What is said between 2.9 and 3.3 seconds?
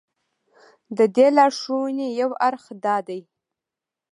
دی.